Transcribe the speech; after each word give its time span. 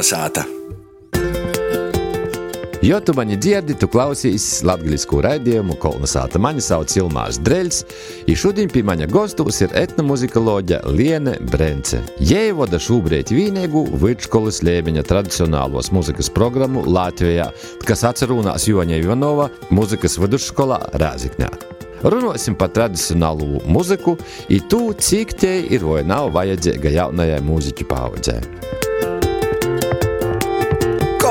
Kolnesāta! 0.00 0.44
Jo 2.82 3.00
tu 3.04 3.12
mani 3.12 3.36
dzirdi, 3.36 3.74
tu 3.76 3.84
klausies 3.92 4.62
latviešu 4.64 5.20
raidījumu 5.26 5.76
Kolnesāta. 5.76 6.40
Mani 6.40 6.64
sauc 6.64 6.94
Ilmārs 6.96 7.36
Dreļs, 7.44 7.82
un 8.24 8.38
šodien 8.40 8.72
pie 8.72 8.80
maņa 8.80 9.10
gastos 9.12 9.60
ir 9.60 9.76
etnomuzikoloģija 9.76 10.80
Liene 10.88 11.36
Brence. 11.52 12.00
Jei 12.16 12.54
vada 12.56 12.80
šobrīd 12.80 13.28
vienīgu 13.28 13.84
vidškolas 14.00 14.62
līmeņa 14.64 15.04
tradicionālos 15.04 15.92
muzikas 15.92 16.32
programmu 16.32 16.86
Latvijā, 16.88 17.50
kas 17.84 18.06
atcerunās 18.08 18.70
Joņa 18.72 19.02
Ivanova 19.04 19.50
muzikas 19.68 20.16
vidusskolā 20.16 20.80
Rāzikņā. 20.96 21.52
Runāsim 22.08 22.56
par 22.56 22.72
tradicionālo 22.72 23.60
muziku, 23.68 24.16
un 24.48 24.68
to, 24.72 24.86
cik 24.96 25.36
tie 25.44 25.58
ir 25.68 25.84
vai 25.84 26.06
nav 26.08 26.32
vajadzīga 26.40 26.96
jaunajai 27.02 27.42
mūziķu 27.44 27.92
paudzē. 27.92 28.40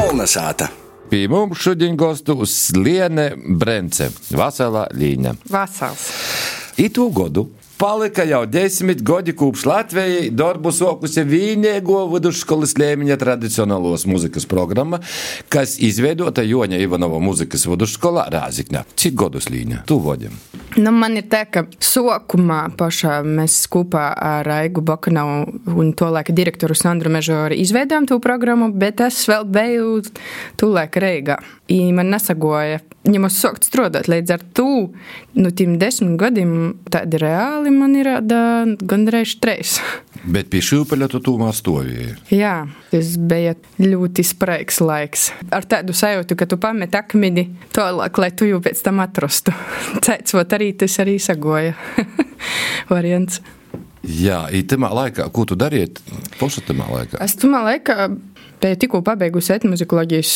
Kolnesāta! 0.09 0.65
Pie 1.05 1.27
mums 1.29 1.59
šodien 1.61 1.93
gastos 1.93 2.53
Liene 2.73 3.27
Brence, 3.37 4.07
Vaselā 4.33 4.87
Līņa. 4.97 5.35
Vasals. 5.53 6.07
Itu 6.81 7.05
godu 7.13 7.43
palika 7.79 8.23
jau 8.23 8.45
desmit 8.45 9.01
gadi 9.01 9.31
kopš 9.35 9.63
Latvijai 9.65 10.29
darbu 10.35 10.71
sokusi 10.75 11.23
vienīgo 11.23 12.01
vidusskolas 12.11 12.73
līmeņa 12.75 13.15
tradicionālos 13.21 14.03
muzikas 14.09 14.47
programma, 14.49 14.99
kas 15.53 15.77
izveidota 15.79 16.43
Joņa 16.43 16.81
Ivanova 16.83 17.21
muzikas 17.23 17.63
vidusskolā 17.69 18.25
Rāzikņā. 18.33 18.83
Cik 18.99 19.15
gadus 19.23 19.47
līņa? 19.53 19.85
Tu 19.87 19.99
vodam. 20.03 20.35
Nu, 20.75 20.91
man 20.91 21.15
ir 21.21 21.29
tā, 21.31 21.45
ka 21.47 21.63
sākumā 21.79 22.59
pašā 22.77 23.21
mēs 23.23 23.61
kopā 23.71 24.09
ar 24.27 24.51
Aigu 24.59 24.83
Bakanovu 24.85 25.79
un 25.79 25.95
to 25.95 26.11
laika 26.11 26.35
direktoru 26.35 26.75
Sandru 26.75 27.13
Mežoru 27.15 27.55
izveidojām 27.55 28.11
to 28.11 28.19
programmu, 28.19 28.73
bet 28.75 28.99
es 29.07 29.23
vēl 29.29 29.47
biju 29.47 29.97
tūlēk 30.59 30.99
Reigā. 30.99 31.39
I 31.71 31.93
man 31.95 32.11
nesagoja 32.11 32.83
ņemos 33.07 33.37
sākt 33.39 33.67
strādāt. 33.67 34.09
Līdz 34.11 34.33
ar 34.35 34.43
to 34.55 34.67
nu, 35.37 35.51
tiem 35.55 35.77
desmit 35.79 36.17
gadiem 36.19 36.53
tādi 36.91 37.19
reāli 37.21 37.71
man 37.73 37.95
ir 37.97 38.11
gandrīz 38.79 39.37
trīs. 39.43 39.77
Bet 40.33 40.49
pie 40.51 40.59
šūpeļa 40.65 41.07
tu 41.13 41.21
tūmā 41.23 41.51
stāvēji. 41.55 42.17
Jā, 42.35 42.55
tas 42.91 43.13
bija 43.31 43.55
ļoti 43.79 44.25
spraigs 44.27 44.81
laiks. 44.83 45.29
Ar 45.55 45.67
tādu 45.69 45.95
sajūtu, 45.95 46.35
ka 46.39 46.47
tu 46.49 46.59
pamet 46.59 46.97
akmeni 46.99 47.47
tālāk, 47.75 48.19
lai 48.19 48.31
tu 48.35 48.49
jau 48.49 48.59
pēc 48.63 48.83
tam 48.83 48.99
atrastu. 49.03 49.55
Cēcot 50.05 50.57
arī 50.57 50.73
tas 50.81 50.99
arī 51.03 51.15
sagoja 51.23 51.77
variants. 52.93 53.39
Jā, 54.03 54.45
īstenībā 54.55 54.91
laikā, 54.95 55.27
ko 55.35 55.43
tu 55.47 55.57
dariet? 55.59 55.99
Poša 56.39 56.63
tamā 56.67 56.87
laikā? 56.91 57.19
Es 57.23 57.35
tamā 57.39 57.61
laikā 57.67 58.09
biju 58.59 58.79
tikko 58.79 59.01
pabeigusi 59.07 59.53
etnozikoloģijas 59.55 60.33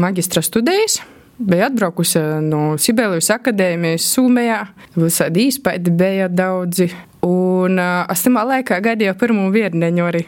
maģistra 0.00 0.44
studijas. 0.44 1.00
Bija 1.36 1.66
atbraukusi 1.68 2.20
no 2.46 2.60
Sibēlijas 2.80 3.28
akadēmijas 3.34 4.06
Somijā. 4.14 4.62
Visādi 4.96 5.50
īspaidi 5.50 5.92
bija 5.92 6.30
daudzi. 6.32 6.88
Un 7.26 7.76
uh, 7.76 8.06
es 8.12 8.24
tamā 8.24 8.46
laikā 8.48 8.78
gaidīju 8.84 9.12
pirmo 9.20 9.50
vierneņu 9.52 10.06
arī. 10.06 10.22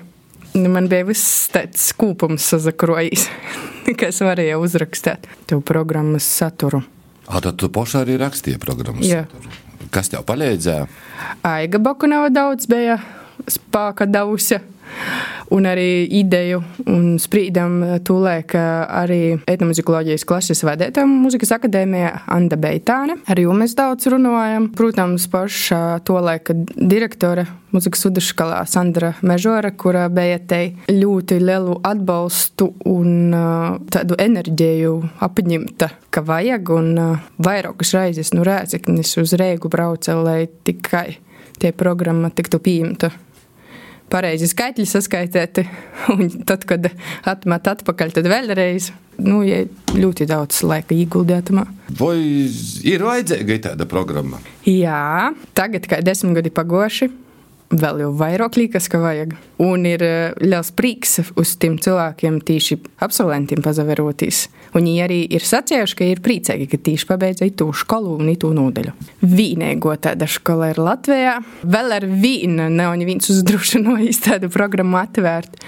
Man 0.69 0.89
bija 0.91 1.07
viss 1.09 1.47
tāds 1.55 1.87
kūpums 1.97 2.45
sazakrojis, 2.53 3.29
kas 4.01 4.21
varēja 4.25 4.59
uzrakstīt 4.61 5.29
to 5.49 5.63
programmas 5.65 6.29
saturu. 6.29 6.83
A, 7.29 7.41
tad 7.45 7.57
tu 7.61 7.69
pašā 7.73 8.03
arī 8.05 8.19
rakstīji 8.21 8.61
programmas 8.61 9.09
Jā. 9.09 9.25
saturu. 9.25 9.55
Kas 9.95 10.13
tev 10.13 10.27
palīdzēja? 10.29 10.89
Aiga 11.49 11.81
Bakunava 11.81 12.29
daudz 12.33 12.69
bija 12.69 12.99
spēka 13.49 14.09
dausa. 14.09 14.61
Un 15.55 15.65
arī 15.69 16.05
ideju 16.19 16.61
un 16.93 17.17
sprīdam 17.21 17.79
tūlēk 18.05 18.53
arī 18.59 19.21
etnomuzikoloģijas 19.49 20.27
klases 20.29 20.61
vadētājiem 20.67 21.15
muzikas 21.25 21.55
akadēmijā 21.57 22.11
Anda 22.35 22.59
Beitāne. 22.61 23.17
Ar 23.25 23.41
jums 23.41 23.63
mēs 23.63 23.77
daudz 23.79 24.11
runājam. 24.13 24.69
Protams, 24.77 25.25
paša 25.33 26.01
tolaika 26.07 26.57
direktore 26.77 27.47
muzikas 27.73 28.05
vidusskolā 28.07 28.61
Sandra 28.69 29.15
Mežora, 29.25 29.73
kura 29.77 30.07
bija 30.13 30.39
te 30.41 30.61
ļoti 30.93 31.41
lielu 31.43 31.79
atbalstu 31.85 32.71
un 32.89 33.35
uh, 33.37 33.79
tādu 33.93 34.17
enerģiju 34.21 34.95
apņemta, 35.25 35.91
ka 36.13 36.25
vajag 36.25 36.75
un 36.77 36.93
vairākas 37.45 37.95
reizes 37.97 38.35
no 38.37 38.45
Rēzeknis 38.47 39.17
uz 39.21 39.37
Rēgu 39.39 39.73
brauca, 39.73 40.17
lai 40.21 40.43
tikai 40.69 41.19
tie 41.59 41.73
programma 41.77 42.31
tiktu 42.31 42.61
pieņemta 42.63 43.11
pareizi 44.13 44.49
skaitļi 44.51 44.87
saskaitēti, 44.89 45.65
un 46.15 46.29
tad, 46.49 46.67
kad 46.69 46.91
atmet 47.29 47.71
atpakaļ, 47.75 48.17
tad 48.19 48.31
vēlreiz. 48.31 48.93
Nu, 49.19 49.41
ja 49.43 49.65
ļoti 49.99 50.29
daudz 50.31 50.61
laika 50.63 50.95
ieguldījumā. 50.95 51.65
Vai 51.99 52.19
ir 52.87 53.03
vajadzīga 53.03 53.57
tāda 53.73 53.87
programma? 53.91 54.39
Jā, 54.63 55.33
tagad, 55.59 55.89
kad 55.91 56.07
desmit 56.07 56.39
gadi 56.39 56.53
pagoši, 56.55 57.09
vēl 57.69 58.01
jau 58.03 58.11
vairāk 58.17 58.57
liekas, 58.57 58.89
ka 58.89 59.01
vajag. 59.03 59.35
Un 59.63 59.85
ir 59.89 60.03
eh, 60.05 60.37
liels 60.41 60.71
prieks 60.77 61.19
uz 61.39 61.55
tiem 61.61 61.77
cilvēkiem, 61.83 62.41
tīši 62.49 62.79
absolventiem, 63.05 63.63
pazaveroties. 63.65 64.47
Viņi 64.75 64.95
arī 65.05 65.21
ir 65.37 65.45
sacījuši, 65.45 65.97
ka 65.99 66.09
ir 66.09 66.23
priecīgi, 66.25 66.69
ka 66.71 66.81
tieši 66.89 67.09
pabeidza 67.09 67.49
to 67.57 67.69
skolu 67.77 68.17
un 68.19 68.33
to 68.41 68.53
nodaļu. 68.57 68.95
Vienīgo 69.23 69.95
tāda 70.01 70.29
skola 70.31 70.73
ir 70.73 70.81
Latvijā. 70.83 71.39
Vēl 71.65 71.97
ar 71.99 72.09
vienu 72.09 72.69
nav 72.73 72.97
neviens 73.01 73.31
uzdrošinājis 73.33 74.25
tādu 74.27 74.53
programmu 74.53 75.01
atvērt. 75.01 75.61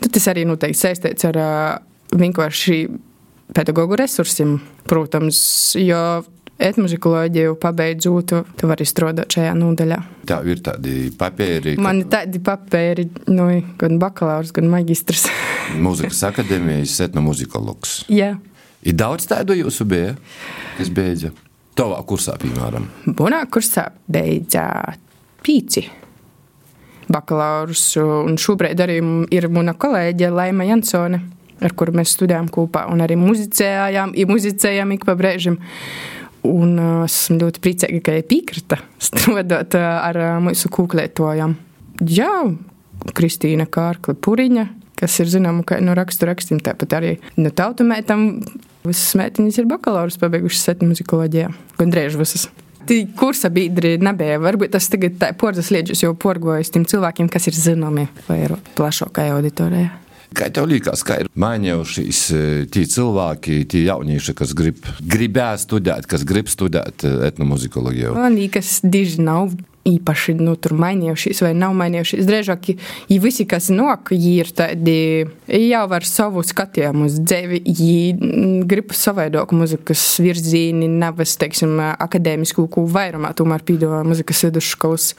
Tad 0.00 0.14
tas 0.14 0.30
arī 0.30 0.46
noteikti 0.48 0.80
saistīts 0.80 1.26
ar 1.28 1.40
uh, 1.40 1.50
vienkārši 2.14 2.78
pedagoģu 3.54 3.98
resursiem, 4.00 4.56
protams, 4.88 5.38
jo 5.78 6.24
etmuzikoloģiju 6.58 7.56
pabeidzot, 7.60 8.34
tu 8.58 8.70
vari 8.70 8.86
strādāt 8.86 9.36
šajā 9.36 9.54
nodaļā. 9.58 9.98
Tā 10.28 10.40
ir 10.48 10.62
tādi 10.64 11.08
papīri. 11.18 11.76
Man 11.82 12.04
ir 12.04 12.10
tādi 12.12 12.40
papīri, 12.44 13.08
nu, 13.32 13.48
gan 13.80 13.98
bakalaurs, 14.02 14.52
gan 14.54 14.70
magistrs. 14.72 15.26
Mūzikas 15.84 16.22
akadēmijas 16.30 17.00
etnomuzikologs. 17.08 18.04
Jā. 18.12 18.34
Ir 18.84 18.96
daudz 19.00 19.26
tādu 19.30 19.56
jūsu 19.56 19.86
bija, 19.88 20.14
kas 20.78 20.92
beidza. 20.94 21.32
Tavā 21.74 21.98
kursā, 22.06 22.36
piemēram. 22.38 22.86
Bunā 23.18 23.40
kursā 23.50 23.88
beidza 24.06 24.68
pīci 25.42 25.88
bakalaurus, 27.10 27.82
un 28.00 28.38
šobrīd 28.40 28.80
arī 28.80 28.98
ir 29.34 29.48
mana 29.52 29.74
kolēģe 29.76 30.30
Laima 30.32 30.66
Jansone, 30.68 31.20
ar 31.64 31.74
kuru 31.76 31.94
mēs 31.98 32.14
studējām 32.16 32.48
kopā, 32.52 32.86
un 32.92 33.02
arī 33.04 33.16
muzicējām, 33.20 34.14
muzicējām 34.30 34.94
ik 34.96 35.06
pa 35.08 35.16
brēžam. 35.18 35.58
Un 36.44 36.76
esmu 37.06 37.38
ļoti 37.40 37.60
priecīga, 37.64 38.00
ka 38.04 38.14
viņa 38.18 38.28
piekrita 38.28 38.78
strādāt 39.00 39.76
ar 39.80 40.18
mūsu 40.44 40.68
kūklētojām. 40.72 41.54
Jā, 42.04 42.32
Kristīna 43.16 43.66
Kārkla 43.70 44.16
Puriņa, 44.18 44.66
kas 45.00 45.16
ir 45.22 45.30
zināma, 45.32 45.64
ka 45.66 45.80
no 45.84 45.96
rakstu 45.96 46.28
rakstiem 46.28 46.60
tāpat 46.64 46.98
arī 46.98 47.14
no 47.40 47.52
tautumētam. 47.54 48.28
Visas 48.84 49.14
meitiņas 49.16 49.62
ir 49.62 49.70
bakalaurus 49.70 50.20
pabeigušas 50.20 50.74
etnomuzikoloģijā, 50.74 51.48
gandrīz 51.80 52.20
visas. 52.20 52.50
Tī 52.84 53.06
kursa 53.16 53.48
biedri 53.48 53.94
nebija. 53.96 54.36
Varbūt 54.44 54.74
tas 54.76 54.90
tagad 54.92 55.16
tā 55.22 55.30
portas 55.40 55.72
lieģus 55.72 56.04
jau 56.04 56.12
porgojas 56.20 56.68
tiem 56.74 56.84
cilvēkiem, 56.84 57.32
kas 57.32 57.48
ir 57.48 57.56
zināmi 57.56 58.10
vai 58.28 58.42
ir 58.44 58.58
plašākai 58.76 59.30
auditorijai. 59.32 60.03
Kā 60.34 60.48
tev 60.54 60.66
liekas, 60.70 61.04
kā 61.06 61.20
ir 61.22 61.30
mainījušies 61.38 62.22
tie 62.74 62.86
cilvēki, 62.90 63.60
tie 63.70 63.84
jaunieši, 63.86 64.34
kas 64.38 64.54
grib, 64.56 64.80
gribēja 65.00 65.60
studēt, 65.62 66.08
kas 66.10 66.26
grib 66.26 66.50
studēt 66.52 67.06
etnomuzikoloģiju? 67.06 68.16
Man 68.18 68.38
liekas, 68.38 68.80
diži 68.82 69.22
nav 69.22 69.54
īpaši 69.84 70.34
nu, 70.38 70.54
mainījušies 70.56 71.42
vai 71.44 71.52
nav 71.56 71.74
mainījušies. 71.78 72.24
Drīzāk, 72.28 72.70
ja 73.10 73.20
visi, 73.20 73.46
kas 73.48 73.68
nāk, 73.72 74.12
ir 74.16 74.50
tādi 74.56 74.96
jau 75.68 75.84
ar 75.96 76.08
savu 76.08 76.44
skatījumu 76.46 77.08
uz 77.08 77.18
dzīvi, 77.20 77.60
viņi 77.68 78.64
grib 78.70 78.94
savādāk 78.96 79.52
muzikas 79.56 80.02
virzieni, 80.24 80.88
nevis, 80.88 81.36
teiksim, 81.40 81.76
akadēmisku 81.92 82.66
ko 82.72 82.86
vairumā, 82.90 83.34
tomēr 83.36 83.64
pīdāvā 83.66 84.02
muzikas 84.08 84.44
vidusskolas. 84.48 85.12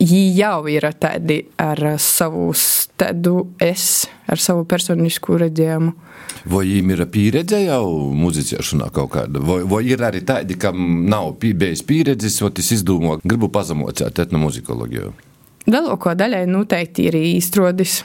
Viņi 0.00 0.24
jau 0.40 0.58
ir 0.72 0.90
tādi 1.00 1.44
ar 1.60 1.94
savu 2.02 2.50
tādu 3.00 3.44
es, 3.62 4.08
ar 4.30 4.42
savu 4.42 4.66
personisku 4.68 5.38
redzējumu. 5.40 5.94
Vai 6.50 6.64
viņiem 6.66 6.92
ir 6.94 7.06
pieredze 7.12 7.62
jau 7.64 7.86
muzicēšanā 8.16 8.90
kaut 8.94 9.14
kāda, 9.16 9.42
vai, 9.44 9.62
vai 9.68 9.82
ir 9.90 10.04
arī 10.06 10.22
tādi, 10.26 10.58
kam 10.60 11.08
nav 11.10 11.34
bijis 11.40 11.82
pieredzes, 11.86 12.40
vai 12.44 12.52
tas 12.56 12.70
izdomā, 12.76 13.18
gribu 13.24 13.50
pazemot 13.52 14.00
etnomuzikoloģiju? 14.10 15.12
Lielāko 15.68 16.14
daļai 16.16 16.46
noteikti 16.48 17.04
ir 17.10 17.16
izstrādājis 17.20 18.00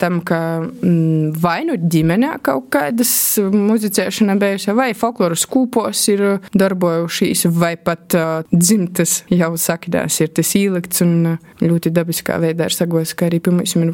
tam, 0.00 0.22
ka 0.24 0.38
mm, 0.64 1.34
vai 1.40 1.60
nu 1.68 1.76
ģimenē 1.78 2.38
kaut 2.44 2.70
kādas 2.72 3.10
muzicēšana 3.52 4.38
bijusi, 4.40 4.72
vai 4.76 4.88
folkloras 4.96 5.44
kūpos 5.50 6.06
ir 6.14 6.24
darbojušies, 6.56 7.44
vai 7.54 7.74
pat 7.76 8.16
uh, 8.16 8.40
dzimtas 8.54 9.20
jau 9.30 9.52
saknēs 9.60 10.22
ir 10.24 10.32
tas 10.38 10.54
ielikts 10.58 11.04
un 11.04 11.36
ļoti 11.60 11.92
dabiskā 11.94 12.40
veidā 12.42 12.70
ir 12.70 12.78
sagos, 12.78 13.12
ka 13.12 13.28
arī 13.28 13.42
pirmais 13.44 13.76
ir 13.76 13.92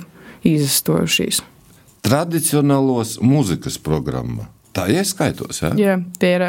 izastojušies. 0.54 1.42
Tradicionālos 2.04 3.18
mūzikas 3.24 3.78
programma. 3.82 4.48
Tā 4.74 4.88
ieskaitos, 4.92 5.62
ja? 5.62 5.72
Jā, 5.78 5.98
tie 6.20 6.32
ir 6.36 6.46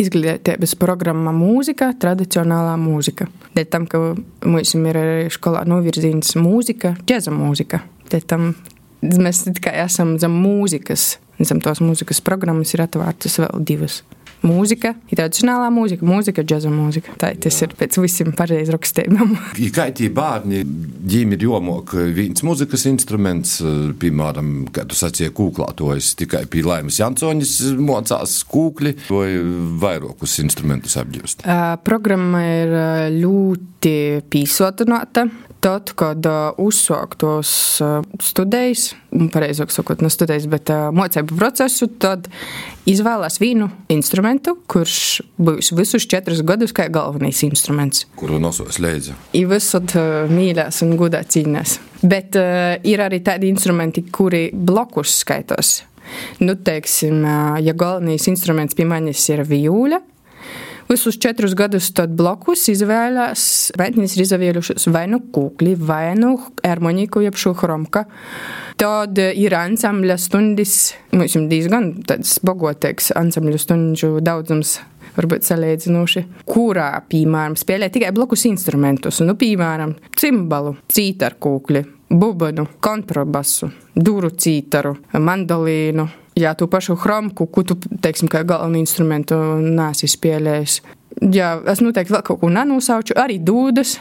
izglītības 0.00 0.76
programma 0.78 1.32
mūzika, 1.34 1.90
tradicionālā 2.00 2.76
mūzika. 2.80 3.26
Dēļ 3.56 3.70
tam, 3.72 3.88
ka 3.90 4.02
mums 4.46 4.74
ir 4.76 5.00
arī 5.00 5.32
skolā 5.32 5.64
novirzīts 5.68 6.36
mūzika, 6.38 6.94
džeza 7.02 7.34
mūzika. 7.34 7.82
Dēļ 8.12 8.28
tam 8.30 8.52
mēs 9.00 9.44
tikai 9.48 9.74
esam 9.82 10.14
zem 10.22 10.36
mūzikas, 10.44 11.16
zem 11.40 11.62
tos 11.64 11.82
mūzikas 11.82 12.22
programmas 12.24 12.76
ir 12.76 12.84
atvērtas 12.84 13.40
vēl 13.42 13.66
divas 13.66 14.02
mūzika, 14.46 14.94
ir 15.10 15.18
tradicionālā 15.20 15.68
mūzika, 15.74 16.06
mūzika, 16.06 16.44
džēza 16.46 16.70
mūzika. 16.72 17.14
Tā 17.20 17.32
tas 17.40 17.60
ir 17.64 17.74
pēc 17.78 17.98
visiem 18.02 18.32
pareizi 18.36 18.74
rakstījumam. 18.74 19.36
Kā 19.76 19.88
tie 19.96 20.10
bērni, 20.12 20.62
viņiem 20.64 21.36
ir 21.36 21.44
jomok 21.46 21.94
viens 22.16 22.44
mūzikas 22.46 22.86
instruments, 22.90 23.58
piemēram, 24.00 24.70
kā 24.74 24.84
tu 24.88 24.98
sacīji, 24.98 25.32
kūklātojas 25.36 26.14
tikai 26.20 26.44
pie 26.50 26.64
laimes 26.66 26.98
Jansoņas 27.00 27.54
mocās 27.80 28.40
kūkli 28.50 28.96
vai 29.08 29.28
vairākus 29.82 30.40
instrumentus 30.44 30.98
apģūst? 31.00 31.46
Programma 31.86 32.42
ir 32.48 32.74
ļoti 33.20 33.94
pīsotināta. 34.32 35.28
Tad, 35.60 35.90
kad 35.92 36.24
uzsāk 36.56 37.18
tos 37.20 37.50
uh, 37.84 37.98
studijas, 38.24 38.94
pareizāk 39.34 39.68
sakot, 39.74 40.00
ne 40.00 40.08
studijas, 40.08 40.46
bet 40.48 40.72
mocību 40.96 41.36
procesu, 41.36 41.90
tad 42.00 42.30
izvēlās 42.88 43.38
vienu 43.40 43.68
instrumentu, 43.92 44.56
kurš 44.70 45.20
būs 45.40 45.72
visus 45.76 46.06
četrus 46.10 46.42
gadus 46.46 46.74
kā 46.76 46.88
galvenais 46.92 47.42
instruments. 47.46 48.06
Kuru 48.18 48.40
nosos 48.42 48.80
līdzi? 48.82 49.16
Ir 49.38 49.50
visur 49.50 49.84
uh, 49.98 50.30
mīļās 50.30 50.82
un 50.86 50.96
gudā 51.00 51.22
cīnās. 51.26 51.78
Bet 52.00 52.38
uh, 52.40 52.76
ir 52.86 53.02
arī 53.04 53.20
tādi 53.24 53.50
instrumenti, 53.52 54.06
kuri 54.12 54.48
blokus 54.54 55.20
skaitos. 55.24 55.80
Nu, 56.42 56.56
teiksim, 56.56 57.20
uh, 57.22 57.58
ja 57.62 57.76
galvenais 57.76 58.26
instruments 58.30 58.76
pie 58.78 58.88
manis 58.88 59.28
ir 59.30 59.44
vijūļa, 59.46 60.00
Visus 60.90 61.18
četrus 61.22 61.52
gadus 61.54 61.92
tad 61.94 62.16
blokus 62.18 62.64
izvēlējās, 62.72 63.42
bērniņas 63.78 64.14
ir 64.16 64.22
izvēlējušas 64.24 64.88
vai 64.90 65.04
nu 65.12 65.20
kūkli, 65.22 65.76
vai 65.78 66.16
nu 66.18 66.32
harmoniku, 66.64 67.22
jeb 67.22 67.38
šo 67.38 67.52
chromka. 67.54 68.08
Tad 68.80 69.20
ir 69.22 69.54
ansambļa 69.54 70.16
stundas, 70.18 70.74
mums 71.14 71.36
ir 71.38 71.46
diezgan 71.52 71.92
tāds 72.08 72.40
bogotīgs 72.42 73.12
ansambļu 73.20 73.60
stundu 73.62 74.16
daudzums 74.18 74.80
varbūt 75.14 75.46
salīdzinoši, 75.46 76.24
kurā, 76.50 76.88
piemēram, 77.10 77.54
spēlē 77.58 77.90
tikai 77.94 78.10
blokus 78.16 78.48
instrumentus, 78.50 79.22
nu, 79.22 79.36
piemēram, 79.38 79.94
cimbalu, 80.18 80.74
cītarkūkli, 80.90 81.84
bubanu, 82.10 82.66
kontrabasu, 82.82 83.70
duru 83.94 84.32
cītaru, 84.34 84.96
mandolīnu, 85.18 86.08
jā, 86.40 86.54
tu 86.58 86.68
pašu 86.70 86.96
chromku, 87.00 87.46
ko 87.52 87.64
tu, 87.66 87.76
teiksim, 88.02 88.30
kā 88.30 88.42
galvenu 88.48 88.80
instrumentu 88.80 89.36
nāsi 89.60 90.08
spēlējis. 90.10 90.80
Jā, 91.34 91.56
es 91.70 91.82
noteikti 91.84 92.14
vēl 92.14 92.24
kaut 92.26 92.40
ko 92.42 92.50
nenosauču, 92.52 93.16
arī 93.18 93.40
dūdas 93.42 93.98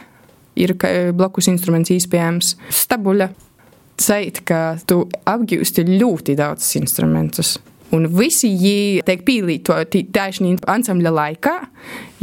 ir 0.60 0.76
blakus 1.16 1.50
instruments 1.52 1.92
iespējams, 1.94 2.56
stabuļa. 2.84 3.30
Sait, 4.00 4.40
ka 4.48 4.78
tu 4.88 5.02
apgūsti 5.28 5.84
ļoti 5.90 6.38
daudz 6.40 6.70
instrumentus. 6.80 7.58
Un 7.96 8.06
visi 8.14 8.52
viņi 8.54 9.04
tiek 9.08 9.24
pielietoti 9.26 10.06
taisnī 10.14 10.54
ansambļa 10.70 11.12
laikā, 11.16 11.56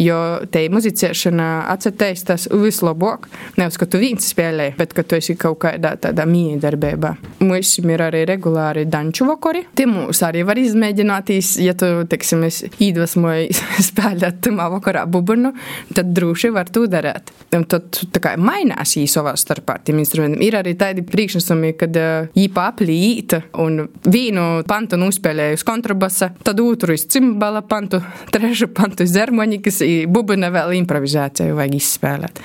jo 0.00 0.19
te 0.53 0.67
muzicēšana 0.73 1.47
atcerēties 1.73 2.49
vislabāk. 2.53 3.29
Nevis, 3.56 3.79
ka 3.81 3.88
tu 3.91 4.00
viens 4.00 4.29
spēlē, 4.32 4.73
bet 4.79 4.93
ka 4.97 5.05
tu 5.06 5.19
esi 5.19 5.37
kaut 5.41 5.58
kādā 5.64 5.94
tādā 6.00 6.26
miedarbībā. 6.29 7.14
Mums 7.44 7.76
ir 7.81 8.05
arī 8.05 8.25
regulāri 8.29 8.87
danču 8.91 9.26
vakari. 9.29 9.64
Tie 9.76 9.87
mums 9.88 10.20
arī 10.26 10.44
var 10.47 10.61
izmēģināties, 10.61 11.56
ja 11.64 11.76
tu, 11.79 11.88
teiksim, 12.11 12.44
iedvesmoji 12.47 13.50
spēlēt 13.88 14.43
tamā 14.47 14.69
vakarā 14.76 15.06
bubunu, 15.11 15.53
tad 15.97 16.12
droši 16.17 16.53
var 16.55 16.70
to 16.73 16.87
darīt. 16.91 17.32
Tad 17.56 18.00
tā 18.12 18.23
kā 18.23 18.35
mainās 18.41 18.97
viņi 18.99 19.11
savā 19.11 19.32
starpā 19.38 19.79
tiem 19.85 20.00
instrumentiem. 20.03 20.43
Ir 20.44 20.58
arī 20.61 20.76
tādi 20.79 21.05
priekšnesumi, 21.06 21.73
kad 21.81 21.97
viņi 22.35 22.50
paplīta 22.55 23.43
un 23.62 23.87
vienu 24.05 24.47
pantu 24.69 24.99
nuspēlēju 25.00 25.61
uz 25.61 25.64
kontrabasa, 25.67 26.31
tad 26.44 26.61
otru 26.62 26.97
iz 26.97 27.06
cimbala 27.12 27.62
pantu, 27.67 28.00
trešu 28.35 28.69
pantu 28.76 29.06
iz 29.06 29.14
harmonikas, 29.46 29.81
bubina 30.10 30.50
vēl 30.50 30.75
improvizāciju 30.82 31.54
vajag 31.56 31.78
izspēlēt. 31.78 32.40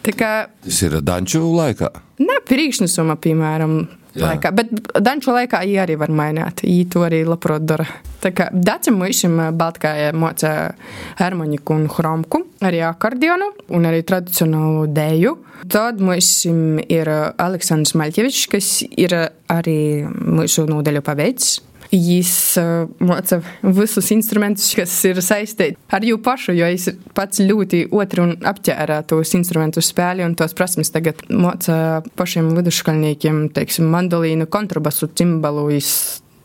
Tā 0.00 0.12
kā, 0.16 0.30
Tas 0.64 0.82
ir 0.82 1.00
danču 1.04 1.42
laikā. 1.54 1.90
ne 2.18 2.38
priekšnesuma, 2.48 3.16
piemēram, 3.20 3.86
Jā. 4.14 4.32
laikā, 4.32 4.50
bet 4.54 4.70
danču 5.00 5.30
laikā 5.30 5.60
viņi 5.62 5.76
arī 5.78 5.96
var 5.98 6.08
mainīt. 6.08 6.62
Viņi 6.64 6.88
to 6.90 7.00
arī 7.06 7.24
labprāt 7.24 7.64
dara. 7.64 7.86
Tā 8.20 8.32
kā 8.32 8.48
Dacim 8.52 8.96
Mušim 8.98 9.36
Baltkājā 9.56 10.12
moca 10.14 10.74
harmoniku 11.18 11.74
un 11.74 11.86
chromku, 11.88 12.42
arī 12.60 12.80
akordionu 12.82 13.52
un 13.68 13.84
arī 13.84 14.02
tradicionālu 14.02 14.88
dēju. 14.88 15.36
Tad 15.68 16.00
mums 16.00 16.46
ir 16.88 17.06
Aleksandrs 17.38 17.92
Maļķevičs, 17.94 18.48
kas 18.50 18.82
ir 18.96 19.10
arī 19.48 20.06
mūsu 20.08 20.66
nodaļu 20.66 21.02
paveids. 21.02 21.60
Uh, 21.90 22.84
māca 23.02 23.40
visus 23.66 24.12
instrumentus, 24.14 24.68
kas 24.78 24.92
ir 25.08 25.18
saistīti 25.26 25.74
ar 25.90 26.04
jū 26.06 26.20
pašu, 26.22 26.54
jo 26.54 26.68
viņš 26.70 26.84
pats 27.18 27.42
ļoti 27.42 27.80
otru 27.90 28.28
un 28.28 28.34
apķērā 28.46 29.00
tos 29.10 29.34
instrumentu 29.34 29.82
spēli 29.82 30.22
un 30.22 30.36
tos 30.38 30.54
prasmes 30.54 30.94
tagad 30.94 31.24
māca 31.34 31.98
pašiem 32.14 32.52
vidusškolniekiem, 32.54 33.48
teiksim, 33.56 33.90
mandolīnu, 33.90 34.46
kontrabasu, 34.46 35.10
cimbalu, 35.18 35.66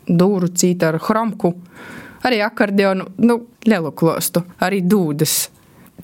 dūru, 0.06 0.50
cītaru, 0.50 0.98
chromku, 1.06 1.54
arī 2.26 2.42
akordeonu, 2.42 3.06
nu, 3.22 3.38
lielu 3.70 3.94
klostu, 3.94 4.42
arī 4.58 4.82
dūdas. 4.82 5.44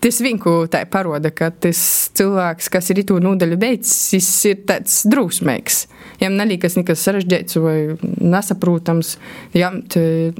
Tas 0.00 0.18
vienkārši 0.24 0.70
tā 0.72 0.80
paroda, 0.90 1.30
ka 1.30 1.50
tas 1.52 1.80
cilvēks, 2.16 2.70
kas 2.72 2.88
ir 2.90 3.02
itu 3.04 3.18
nodaļu 3.22 3.58
beidzis, 3.60 4.30
ir 4.48 4.62
tāds 4.66 5.02
drūsmīgs. 5.10 5.84
Viņam 6.16 6.38
neliekas 6.38 6.78
nekas 6.78 7.04
sarežģīts 7.06 7.58
vai 7.62 7.76
nesaprotams, 8.00 9.16
jamt 9.54 9.98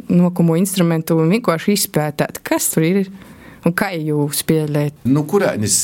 nokumu 0.09 0.57
instrumentu 0.59 1.21
un 1.21 1.31
vienkārši 1.37 1.77
izpētēt, 1.77 2.41
kas 2.47 2.71
tur 2.73 2.89
ir 2.89 3.05
un 3.63 3.77
kā 3.79 3.93
jūs 3.95 4.43
spēlēt. 4.43 5.05
Nu, 5.07 5.23
kurēnis 5.29 5.79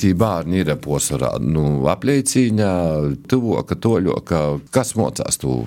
tie 0.00 0.12
bērni 0.18 0.60
ir 0.60 0.74
posarā? 0.84 1.36
Nu, 1.40 1.86
apliecīņā, 1.94 2.74
tuvoka, 3.30 3.78
toļoka, 3.78 4.44
kas 4.74 4.94
mocās 5.00 5.40
tu? 5.40 5.62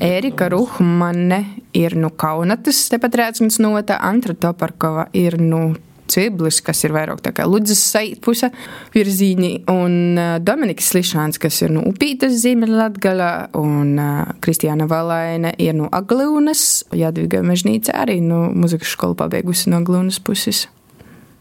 Ērika 0.00 0.48
Ruhmane 0.48 1.42
ir 1.76 1.98
no 2.00 2.08
Kaunatas, 2.16 2.86
tepat 2.88 3.18
rēcins 3.20 3.60
nota, 3.60 4.00
Antra 4.00 4.32
Toparkova 4.32 5.10
ir 5.12 5.36
no 5.40 5.74
Ciblis, 6.12 6.60
kas 6.64 6.84
ir 6.86 6.92
vairāk 6.96 7.22
tā 7.24 7.32
kā 7.36 7.46
Ludzas 7.48 7.80
saitpuse 7.92 8.50
virzīņi, 8.94 9.52
un 9.72 10.20
Dominiks 10.44 10.92
Slišāns, 10.92 11.40
kas 11.42 11.62
ir 11.64 11.72
no 11.74 11.86
Upītas 11.88 12.36
Ziemeļlatgalā, 12.42 13.32
un 13.58 13.96
Kristiāna 14.44 14.88
Valaine 14.90 15.54
ir 15.62 15.76
no 15.78 15.88
Aglūnas, 15.92 16.84
Jadviga 16.96 17.42
Mežnīca 17.46 17.96
arī 18.04 18.20
no 18.24 18.44
muzikas 18.52 18.92
skolu 18.92 19.16
pabeigusi 19.18 19.72
no 19.72 19.80
Aglūnas 19.82 20.20
puses. 20.22 20.66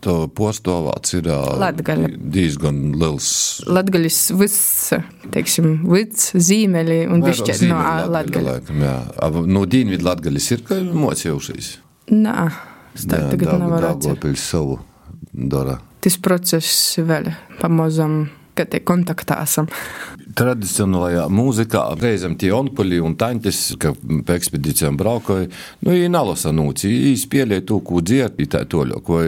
To 0.02 0.26
postovāts 0.34 1.14
ir 1.14 1.28
ā, 1.30 1.38
Latgale. 1.62 2.08
diezgan 2.18 2.96
liels. 2.98 3.28
Latgaļas 3.70 4.32
viss, 4.34 4.96
teiksim, 5.30 5.84
vids, 5.86 6.32
zīmeļi 6.34 7.04
un 7.06 7.22
bišķiet 7.22 7.62
no 7.70 7.78
ā, 7.78 7.92
Latgaļa. 8.10 8.56
Laikam, 8.56 8.82
jā. 8.82 8.96
No 9.46 9.62
Dienvidu 9.70 10.08
Latgaļas 10.08 10.48
ir 10.56 10.64
ka 10.66 10.80
mocījušies. 10.82 11.70
Nā, 12.18 12.48
es 12.96 13.08
tā 13.08 13.24
tagad 13.32 13.58
nevaru 13.62 13.94
atcerēt. 13.94 14.22
Daugavpils 14.22 14.46
savu 14.54 14.80
dara. 15.32 15.80
Tas 16.02 16.18
process 16.18 16.98
vēl 17.06 17.30
pamazam, 17.60 18.24
kad 18.58 18.72
te 18.74 18.82
kontaktā 18.84 19.38
esam. 19.44 19.68
Tradicionālajā 20.38 21.26
mūzikā 21.34 21.84
reizēm 22.00 22.38
tie 22.40 22.52
onkuļi 22.56 23.02
un 23.04 23.16
taņķis, 23.20 23.62
ka 23.82 23.94
pa 24.26 24.38
ekspedīcijām 24.40 24.98
braukoja, 25.00 25.50
nu, 25.84 25.94
viņi 25.94 26.12
nalasa 26.12 26.54
nūci, 26.56 26.90
viņi 26.90 27.24
spēlēja 27.26 27.66
to, 27.68 27.82
ko 27.86 28.02
dzied, 28.02 28.38
viņi 28.40 28.52
tā 28.56 28.64
toļo, 28.72 29.02
ko 29.06 29.22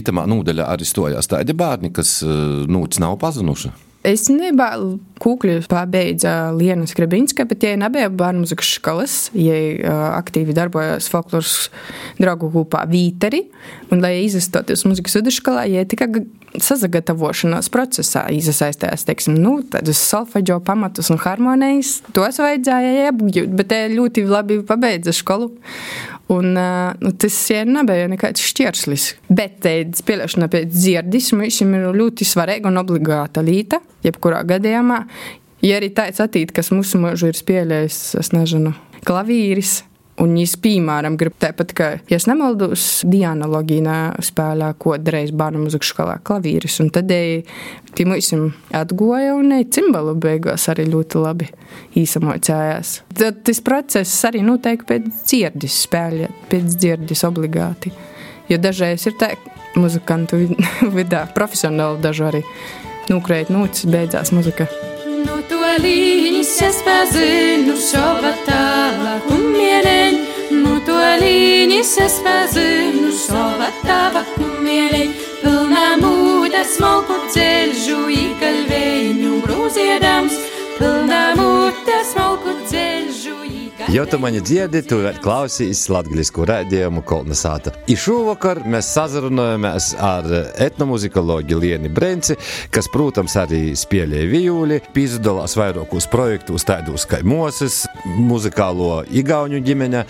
itamā 0.00 0.26
nūdaļā 0.30 0.68
arī 0.74 0.88
stojās 0.88 1.30
tādi 1.30 1.56
bērni, 1.56 1.92
kas 1.96 2.20
eh, 2.22 2.34
nūci 2.68 3.02
nav 3.02 3.16
pazinuši. 3.22 3.72
Nebiju 4.00 4.94
kūkļi 5.20 5.58
pabeidza 5.68 6.54
Liena 6.56 6.86
Skrebinska, 6.88 7.44
bet 7.44 7.66
ja 7.66 7.74
nebija 7.76 8.08
bērnu 8.08 8.46
muzikas 8.46 8.70
skolas, 8.78 9.16
uh, 9.36 9.90
aktīvi 10.16 10.56
darbojās 10.56 11.10
folkloras 11.12 11.68
draugu 12.16 12.48
grupā 12.54 12.86
Vīteri, 12.88 13.42
un 13.92 14.00
lai 14.00 14.22
izastoties 14.24 14.86
muzikas 14.88 15.18
vidusskolā, 15.20 15.66
ja 15.68 15.84
tikai 15.84 16.24
sazagatavošanās 16.56 17.68
procesā 17.70 18.24
iesaistījās, 18.32 19.04
teiksim, 19.06 19.36
nu, 19.38 19.58
tādus 19.70 20.00
solfeģo 20.08 20.62
pamatus 20.64 21.12
un 21.12 21.20
harmonijas, 21.20 21.98
tos 22.16 22.40
vajadzēja 22.40 23.12
apgūt, 23.12 23.52
bet 23.60 23.70
te 23.70 23.82
ļoti 23.92 24.24
labi 24.30 24.62
pabeidza 24.66 25.14
skolu. 25.14 25.52
Un, 26.30 26.54
uh, 26.54 26.92
nu, 27.02 27.10
tas 27.18 27.34
ja 27.50 27.64
nebija 27.66 28.06
nekāds 28.10 28.44
šķērslis. 28.52 29.06
Bet 29.34 29.58
te 29.64 29.72
spēlēšana 29.98 30.46
pēc 30.52 30.70
dzirdis 30.70 31.32
mums 31.34 31.58
ir 31.64 31.88
ļoti 31.96 32.26
svarīga 32.28 32.70
un 32.70 32.78
obligāta 32.78 33.42
lieta, 33.42 33.80
jebkurā 34.06 34.44
gadījumā. 34.46 35.02
Ja 35.66 35.80
arī 35.80 35.90
tāds 35.92 36.22
attīstās, 36.22 36.54
kas 36.56 36.70
mūsu 36.72 37.02
mūžu 37.02 37.32
ir 37.32 37.36
spēlējis, 37.36 37.98
es 38.22 38.30
nezinu, 38.32 38.72
klavīris. 39.04 39.80
Viņš, 40.20 40.54
piemēram, 40.60 41.14
grib 41.16 41.36
tāpat, 41.40 41.70
ka, 41.76 41.86
ja 42.10 42.18
es 42.18 42.26
nemaldos, 42.28 42.82
Diana 43.08 43.46
Logīnā 43.48 44.20
spēlē 44.24 44.74
kodreiz 44.80 45.32
bērnu 45.32 45.62
mūzikas 45.62 45.92
skolā 45.94 46.18
klavīris, 46.26 46.76
un 46.84 46.90
tad 46.92 47.08
tie 47.08 48.04
mums 48.04 48.28
atgoja 48.76 49.32
un 49.38 49.54
cimbalu 49.72 50.14
beigās 50.20 50.68
arī 50.72 50.84
ļoti 50.92 51.22
labi 51.24 51.48
īsamocējās. 52.02 52.92
Tad 53.16 53.40
tas 53.48 53.62
process 53.64 54.28
arī 54.28 54.44
noteikti 54.44 54.90
pēc 54.92 55.08
dzirdis 55.24 55.80
spēlēt, 55.86 56.44
pēc 56.52 56.76
dzirdis 56.76 57.24
obligāti. 57.28 57.94
Jo 58.50 58.60
dažreiz 58.60 59.06
ir 59.08 59.16
tā, 59.16 59.32
muzikantu 59.78 60.42
vidā 60.92 61.24
profesionāli 61.38 62.02
daži 62.04 62.28
arī 62.28 62.44
nukrēt 63.08 63.48
nūcis, 63.54 63.88
beidzās 63.88 64.34
muzika. 64.36 64.68
No 65.24 65.40
līņas 66.60 66.76
es 66.76 66.82
pazinu 66.84 67.74
šova 67.80 68.30
tālāk 68.44 69.28
un 69.32 69.46
mieleņ. 69.54 70.16
No 70.60 70.74
to 70.84 70.98
līņas 71.22 71.92
es 72.04 72.18
pazinu 72.20 73.08
šova 73.16 73.70
tālāk 73.80 74.28
un 74.44 74.60
mieleņ. 74.66 75.14
Pilnā 75.40 75.86
mūda 76.02 76.60
smalku 76.68 77.16
ceļžu 77.32 78.02
īkalvēņu 78.12 79.40
grūziedams. 79.46 80.36
Pilnā 80.76 81.24
mūda 81.40 82.04
smalku 82.12 82.58
ceļžu 82.68 83.29
Jo 83.92 84.06
tu 84.06 84.18
mani 84.18 84.38
dziedi, 84.40 84.84
tu 84.86 85.00
klausīs 85.18 85.80
latgaļisku 85.90 86.44
rēdījumu 86.46 87.00
Kolnesāta. 87.02 87.72
I 87.90 87.96
šovakar 87.98 88.60
mēs 88.70 88.86
sazarunājamies 88.94 89.88
ar 89.98 90.28
etnomuzikoloģi 90.62 91.58
Lieni 91.58 91.90
Brenci, 91.90 92.36
kas, 92.70 92.86
protams, 92.94 93.34
arī 93.42 93.72
spēlēja 93.74 94.28
vijūli, 94.30 94.78
pizdalās 94.94 95.56
vairākos 95.58 96.06
projektos 96.12 96.68
tādus 96.70 97.08
kā 97.10 97.18
Moses, 97.26 97.82
muzikālo 98.14 99.00
igauņu 99.10 99.58
ģimene, 99.66 100.04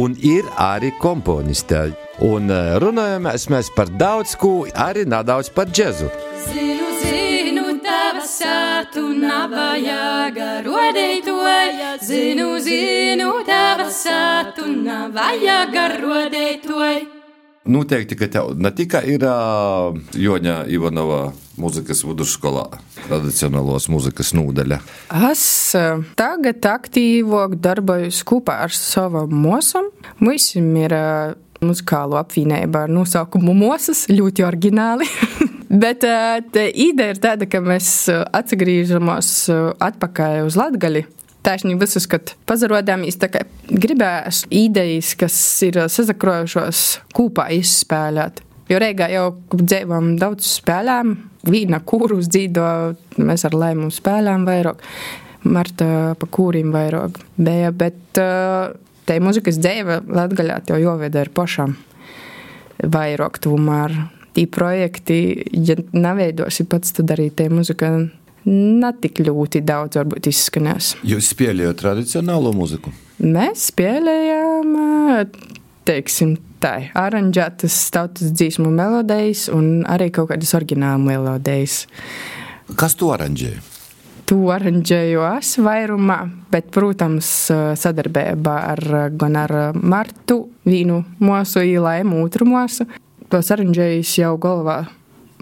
un 0.00 0.16
ir 0.16 0.48
arī 0.56 0.94
komponiste. 1.02 1.90
Un 2.24 2.48
runājamies 2.80 3.50
mēs 3.52 3.68
par 3.76 3.92
daudz 4.00 4.32
ko, 4.40 4.62
arī 4.72 5.04
nedaudz 5.04 5.52
par 5.52 5.68
džezu. 5.68 6.08
Zinu, 6.48 6.85
sātu 8.86 9.08
navajaga 9.18 10.62
rodētoja. 10.62 11.96
Zinu, 12.02 12.58
zinu, 12.60 13.42
tava 13.46 13.90
sātu 13.90 14.66
navajaga 14.68 15.88
rodētoja. 15.98 17.00
Noteikti, 17.66 18.14
ka 18.14 18.28
tev 18.30 18.52
ne 18.54 18.70
tikai 18.70 19.02
ir 19.10 19.24
uh, 19.26 19.96
Joņa 20.14 20.68
Ivanova 20.70 21.32
mūzikas 21.58 22.04
vidusskolā 22.06 22.68
tradicionālos 23.08 23.88
mūzikas 23.90 24.30
nūdeļa. 24.38 24.78
Es 25.32 25.74
tagad 26.14 26.62
aktīvāk 26.62 27.58
darbojos 27.58 28.22
kopā 28.22 28.60
ar 28.68 28.74
savu 28.74 29.26
mūsu. 29.26 29.82
Mums 30.22 30.52
ir 30.54 30.94
eh, 30.94 31.34
muzikālo 31.64 32.20
apvienību 32.20 32.84
ar 32.84 32.92
nosaukumu 32.92 33.56
Mosas, 33.56 34.06
ļoti 34.12 34.46
oriģināli. 34.46 35.10
Bet 35.68 36.06
uh, 36.06 36.38
ideja 36.70 37.14
ir 37.14 37.20
tāda, 37.22 37.48
ka 37.50 37.60
mēs 37.64 38.06
atgriežamies 38.10 39.30
atpakaļ 39.82 40.46
uz 40.46 40.58
Latviju. 40.58 41.06
Taisnība 41.46 41.84
visus, 41.84 42.08
kad 42.10 42.32
pazarodāmies, 42.50 43.20
tā 43.22 43.28
kā 43.30 43.44
gribēs 43.70 44.42
idejas, 44.50 45.12
kas 45.18 45.36
ir 45.62 45.78
sazakrojušos 45.94 46.80
kopā 47.14 47.52
izspēlēt. 47.54 48.42
Jo 48.66 48.80
Reigā 48.82 49.06
jau 49.12 49.28
dzīvojam 49.52 50.16
daudz 50.18 50.48
spēlēm, 50.56 51.12
vīna 51.46 51.78
kūrus 51.86 52.26
dzīvo, 52.34 52.70
mēs 53.22 53.46
ar 53.46 53.54
lēmumu 53.54 53.94
spēlēm 53.94 54.46
vairāk, 54.48 54.82
Marta 55.46 56.16
pa 56.18 56.26
kūrim 56.26 56.72
vairāk 56.74 57.20
bija, 57.38 57.70
bet 57.70 58.18
te 59.06 59.18
muzikas 59.22 59.60
dzīve 59.62 60.00
Latgaļā 60.10 60.58
jau 60.72 60.80
joveda 60.82 61.22
ir 61.22 61.30
pašam 61.30 61.76
vairāk 62.82 63.38
tomēr. 63.44 63.94
Tī 64.36 64.44
projekti, 64.52 65.18
ja 65.64 65.78
neveidosi 65.96 66.66
pats, 66.68 66.92
tad 66.98 67.14
arī 67.14 67.30
te 67.32 67.48
muzika 67.48 67.94
netik 68.46 69.22
ļoti 69.24 69.62
daudz 69.66 69.96
varbūt 69.96 70.28
izskanēs. 70.30 70.92
Jūs 71.08 71.30
spēlējat 71.32 71.80
tradicionālo 71.80 72.52
mūziku? 72.54 72.92
Mēs 73.24 73.70
spēlējām, 73.70 74.74
teiksim, 75.88 76.34
tā, 76.62 76.74
aranžētas 76.98 77.78
tautas 77.94 78.34
dzīsmu 78.36 78.68
melodijas 78.74 79.46
un 79.52 79.86
arī 79.88 80.10
kaut 80.14 80.30
kādas 80.34 80.52
oriģināla 80.58 81.00
melodijas. 81.00 81.86
Kas 82.76 82.98
to 83.00 83.14
aranžēja? 83.14 83.62
To 84.26 84.40
aranžēju 84.50 85.22
es 85.36 85.52
vairumā, 85.62 86.18
bet, 86.50 86.72
protams, 86.74 87.28
sadarbībā 87.78 88.54
ar, 88.72 88.86
gan 89.14 89.36
ar 89.38 89.52
Martu, 89.78 90.40
vīnu 90.66 90.98
mūsu 91.22 91.62
īlēm, 91.62 92.10
otru 92.24 92.48
mūsu. 92.50 92.88
Tos 93.32 93.50
aranžējus 93.50 94.12
jau 94.20 94.36
galvā 94.38 94.84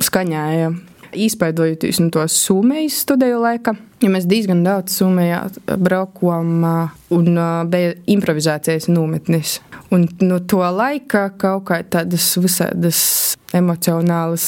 skaņāja 0.03 0.73
izveidojoties 1.15 2.01
no 2.03 2.11
tos 2.15 2.37
sumējas 2.47 3.03
studiju 3.05 3.43
laika. 3.43 3.75
Ja 4.03 4.11
mēs 4.13 4.27
diezgan 4.29 4.65
daudz 4.67 4.97
sumējā 4.99 5.41
braukām 5.81 6.65
un 7.15 7.39
bija 7.71 7.95
improvizācijas 8.11 8.89
nometnes. 8.91 9.59
Un 9.95 10.09
no 10.25 10.41
to 10.41 10.65
laika 10.65 11.29
kaut 11.39 11.69
kā 11.71 11.81
tādas 11.87 12.33
visādas 12.41 13.34
emocionālas 13.55 14.47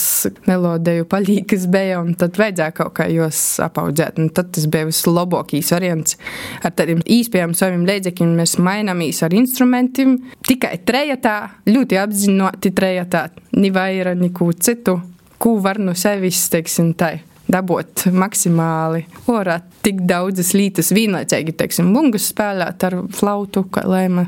melodiju 0.49 1.07
palīgas 1.11 1.67
bija, 1.73 2.01
un 2.03 2.15
tad 2.19 2.39
vajadzēja 2.41 2.77
kaut 2.77 2.95
kā 2.99 3.09
jos 3.13 3.41
apaudzēt. 3.65 4.21
Un 4.23 4.31
tad 4.37 4.53
tas 4.57 4.69
bija 4.71 4.89
vislabākais 4.91 5.73
variants. 5.75 6.19
Ar 6.67 6.75
tādiem 6.77 7.03
īspējām 7.03 7.57
saviem 7.57 7.87
līdzekļiem 7.89 8.37
mēs 8.41 8.57
maināmies 8.63 9.23
ar 9.27 9.37
instrumentiem. 9.37 10.19
Tikai 10.47 10.77
trejatā, 10.87 11.37
ļoti 11.71 12.01
apzināti 12.03 12.75
trejatā, 12.77 13.29
ni 13.57 13.73
vaira, 13.75 14.17
neko 14.19 14.53
citu 14.59 15.01
ko 15.39 15.57
var 15.63 15.79
no 15.83 15.95
sevis, 15.97 16.47
teiksim, 16.53 16.93
tā 16.99 17.17
dabūt 17.53 18.07
maksimāli. 18.15 19.05
Orā 19.31 19.61
tik 19.85 20.03
daudzas 20.09 20.53
lietas 20.57 20.93
vienlaicīgi, 20.97 21.55
teiksim, 21.59 21.93
bungas 21.95 22.29
spēlēt 22.33 22.87
ar 22.89 22.99
flautu, 23.17 23.67
kā 23.73 23.87
lēma 23.87 24.27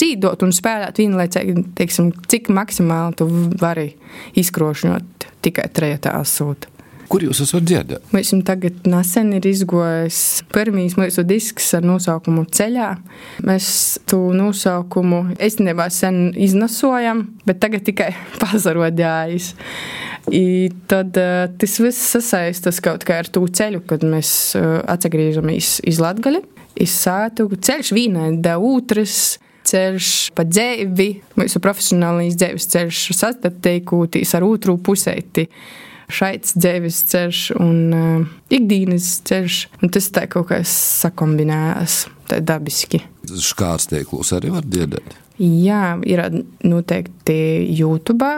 dzīvot 0.00 0.46
un 0.46 0.54
spēlēt 0.54 1.02
vienlaicīgi, 1.02 1.56
teiksim, 1.78 2.12
cik 2.30 2.52
maksimāli 2.54 3.18
tu 3.18 3.28
vari 3.60 3.90
izkrošņot 4.38 5.28
tikai 5.42 5.68
trejotā 5.74 6.14
asūta. 6.22 6.71
Kur 7.12 7.26
jūs 7.26 7.42
esat 7.44 7.66
dzirdējuši? 7.68 8.08
Mēs 8.16 8.30
tagad 8.48 8.86
nesen 8.88 9.34
ir 9.36 9.44
izgojis 9.50 10.20
pirmīs 10.54 10.94
mūsu 10.96 11.26
disks 11.28 11.66
ar 11.76 11.84
nosaukumu 11.84 12.46
Ceļā. 12.48 12.86
Mēs 13.44 13.66
to 14.08 14.20
nosaukumu 14.32 15.34
īstenībā 15.36 15.90
sen 15.92 16.30
iznasojam, 16.32 17.26
bet 17.44 17.60
tagad 17.60 17.84
tikai 17.84 18.14
pazarodājis. 18.42 19.52
I 20.32 20.70
tad 20.88 21.18
uh, 21.20 21.50
tas 21.60 21.76
viss 21.82 22.14
sasaistas 22.14 22.80
kaut 22.80 23.04
kā 23.04 23.20
ar 23.20 23.28
to 23.28 23.44
ceļu, 23.44 23.82
kad 23.90 24.06
mēs 24.08 24.32
uh, 24.56 24.78
atgriežamies 24.94 25.80
iz 25.92 26.00
Latgali, 26.00 26.40
iz 26.80 26.96
sātu. 26.96 27.50
Ceļš 27.52 27.92
vienai 27.92 28.30
da 28.40 28.56
otrs 28.56 29.36
ceļš 29.68 30.10
pa 30.36 30.48
dzīvi, 30.48 31.10
mūsu 31.36 31.60
profesionālais 31.62 32.40
dzīves 32.40 32.72
ceļš 32.72 33.06
sastatīkūtīs 33.20 34.32
ar 34.38 34.46
otru 34.48 34.78
pusēti. 34.80 35.50
Šaits 36.12 36.56
dzīves 36.58 37.00
ceļš 37.12 37.40
un 37.56 37.78
uh, 37.96 38.28
ikdienas 38.52 39.08
ceļš, 39.28 39.58
un 39.80 39.92
tas 39.94 40.10
tā 40.14 40.26
kaut 40.30 40.50
kā 40.50 40.60
sakombinējās, 40.68 42.04
tā 42.30 42.40
dabiski. 42.44 43.02
Škārsteiklus 43.32 44.34
arī 44.36 44.52
var 44.54 44.66
dziedāt. 44.68 45.16
Jā, 45.42 45.96
ir 46.06 46.20
noteikti 46.68 47.34
YouTube, 47.72 48.28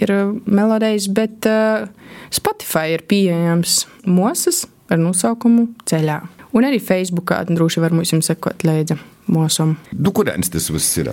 ir 0.00 0.14
melodijas, 0.48 1.10
bet 1.12 1.46
uh, 1.46 1.86
Spotify 2.34 2.96
ir 2.96 3.04
pieejams 3.08 3.84
mūzis 4.08 4.64
ar 4.88 5.00
nosaukumu 5.02 5.68
Ceļā. 5.88 6.22
Un 6.56 6.64
arī 6.64 6.80
Facebookā 6.80 7.42
droši 7.50 7.84
var 7.84 7.94
mums 7.94 8.14
sekot 8.24 8.64
līdzi 8.64 8.96
mūsam. 9.28 9.76
Nu, 9.92 10.12
kurienes 10.16 10.48
tas 10.52 10.70
viss 10.72 10.96
ir? 11.00 11.12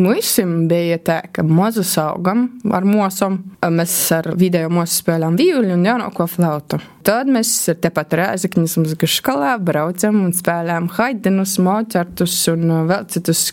Mums 0.00 0.38
bija 0.70 0.96
tā, 1.04 1.18
ka 1.36 1.42
mazu 1.44 1.82
augam 2.00 2.46
ar 2.72 2.86
mūsu. 2.88 3.28
Mēs 3.68 3.92
ar 4.16 4.30
video 4.40 4.70
mūsu 4.72 5.02
spēlējām 5.02 5.36
violi 5.36 5.74
un 5.74 5.84
jaunāko 5.84 6.24
flautu. 6.32 6.78
Tad 7.04 7.28
mēs 7.28 7.50
tepat 7.82 8.16
Rēzakņas 8.16 8.78
muzikas 8.80 9.18
skolā 9.20 9.52
braucam 9.60 10.22
un 10.24 10.32
spēlējām 10.32 10.88
Haidenus, 10.96 11.58
Mocartus 11.60 12.38
un 12.54 12.72
vēl 12.88 13.04
citus 13.12 13.50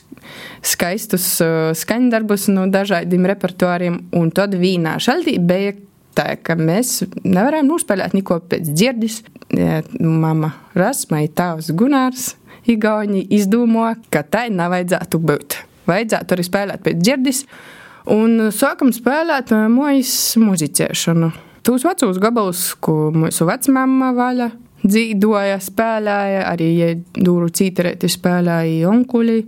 skaistus 0.64 1.28
skaņdarbus 1.82 2.48
no 2.56 2.70
dažādiem 2.72 3.28
repertuāriem. 3.34 4.02
Un 4.16 4.32
tad 4.32 4.56
vīnā 4.56 4.96
šaldī 5.04 5.36
bija 5.44 5.76
tā, 6.16 6.38
ka 6.40 6.56
mēs 6.56 7.02
nevarējām 7.20 7.68
nospēlēt 7.68 8.16
neko 8.16 8.40
pēc 8.48 8.72
dzirdis. 8.72 9.26
Mama 10.00 10.54
Rasmai, 10.78 11.26
tēvs 11.28 11.74
Gunārs, 11.76 12.36
Igauni 12.70 13.26
izdomā, 13.34 13.98
ka 14.14 14.24
tai 14.24 14.52
nevajadzētu 14.54 15.20
būt 15.20 15.66
vajadzētu 15.90 16.36
arī 16.36 16.48
spēlēt 16.48 16.86
pēc 16.86 17.04
dzirdis. 17.04 17.44
Un 18.10 18.50
sākam 18.56 18.94
spēlēt 18.96 19.52
mūžas 19.70 20.40
muzicēšanu. 20.42 21.34
Tūs 21.68 21.84
vecos 21.86 22.18
gabalus, 22.22 22.64
ko 22.82 23.12
mūsu 23.14 23.46
vecmāma 23.50 24.14
vaļa 24.18 24.50
dzīvoja, 24.86 25.60
spēlēja, 25.62 26.46
arī 26.50 26.70
ja 26.78 26.94
dūru 27.20 27.50
cīterēti 27.52 28.10
spēlēja 28.10 28.88
onkuļi, 28.90 29.40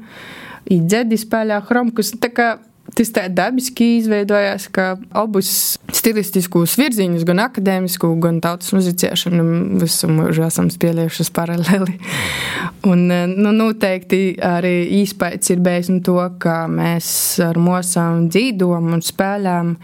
dzedi 0.67 1.19
spēlēja 1.19 1.63
hromkus. 1.69 2.12
Tā 2.21 2.31
kā 2.36 2.50
Tas 2.98 3.12
tā 3.15 3.27
dabiski 3.31 3.86
izveidojās, 4.01 4.67
ka 4.75 4.98
abus 5.15 5.77
stilistiskus 5.95 6.75
virzienus, 6.79 7.24
gan 7.27 7.39
akadēmisku, 7.45 8.10
gan 8.24 8.41
tautas 8.43 8.74
muzicēšanu, 8.75 9.45
visu 9.79 10.10
mūžu 10.12 10.43
esam 10.48 10.67
spēlējušas 10.74 11.31
paralēli. 11.36 11.95
Un, 12.91 13.05
nu, 13.07 13.51
noteikti 13.53 14.36
arī 14.41 14.74
īspējas 15.03 15.51
ir 15.53 15.60
bijis 15.62 15.91
no 15.93 16.00
to, 16.05 16.17
ka 16.41 16.63
mēs 16.71 17.12
ar 17.45 17.60
mūsām 17.62 18.25
dzīvojam 18.33 18.89
un 18.95 19.03
spēlējam 19.05 19.75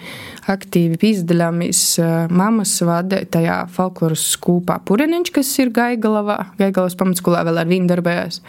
aktīvi 0.50 0.98
piedalāmies 1.02 1.84
mammas 2.34 2.74
vadītajā 2.88 3.60
folkloras 3.76 4.24
skūpā 4.34 4.80
Pureniņš, 4.88 5.34
kas 5.36 5.54
ir 5.62 5.70
Gaigalavā, 5.76 6.40
Gaigalavas 6.58 6.98
pamatskolā 6.98 7.46
vēl 7.46 7.62
ar 7.62 7.70
viņu 7.70 7.92
darbējās. 7.94 8.42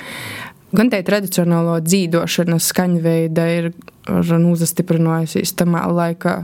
Gan 0.69 0.91
tā 0.93 1.01
tradicionālo 1.01 1.79
dzīvošanas 1.81 2.67
skaņveida 2.73 3.45
ir 3.55 3.71
uzastiprinājusies 4.09 5.55
tamā 5.57 5.87
laikā, 5.89 6.35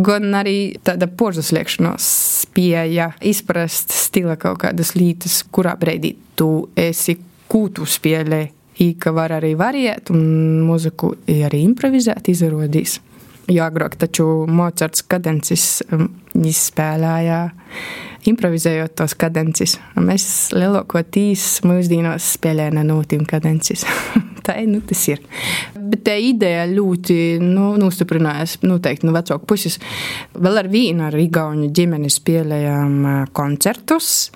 gan 0.00 0.36
arī 0.38 0.78
tāda 0.86 1.08
požasliekšanās 1.08 2.06
spēja 2.46 3.10
izprast 3.20 3.92
stila 3.92 4.38
kaut 4.40 4.62
kādas 4.64 4.94
lietas, 4.96 5.42
kurā 5.52 5.74
brīdī 5.80 6.14
tu 6.38 6.70
esi 6.78 7.18
kūtu 7.50 7.86
spēlē. 7.88 8.46
Īka 8.80 9.12
var 9.12 9.34
arī 9.36 9.52
variēt, 9.60 10.08
un 10.14 10.62
mūziku 10.64 11.12
arī 11.28 11.60
improvizēt, 11.66 12.30
izrādīt. 12.32 12.96
Jo 13.50 13.66
agrāk 13.66 13.98
taču 14.00 14.24
Mocards 14.48 15.02
kadencis 15.04 15.82
um, 16.40 16.48
izspēlēja 16.50 17.42
improvizējot 18.28 18.96
tos 19.00 19.14
kadences. 19.16 19.78
Mēs 19.96 20.24
lielākoties 20.52 21.62
mūsdienos 21.64 22.34
spēlējam 22.36 22.82
no 22.88 23.00
tiem 23.08 23.24
kadences. 23.28 23.86
tā 24.46 24.56
nu, 24.68 24.80
tas 24.84 25.02
ir. 25.08 25.22
Bet 25.74 26.04
tā 26.06 26.16
ideja 26.20 26.66
ļoti 26.68 27.38
nu, 27.42 27.72
nostiprinājās 27.80 28.58
noteikti 28.64 29.08
no 29.08 29.14
vecāku 29.16 29.48
puses. 29.48 29.78
Vēl 30.34 30.60
ar 30.62 30.68
vienu 30.72 31.06
ar 31.06 31.16
Igauņu 31.16 31.70
ģimeni 31.76 32.12
spēlējām 32.12 33.08
koncertus. 33.36 34.30